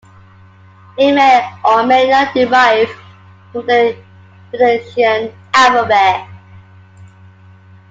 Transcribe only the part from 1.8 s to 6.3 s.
may not derive from the Phoenician alphabet.